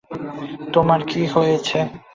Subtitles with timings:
[0.73, 1.77] তোমার কি হয়েছে?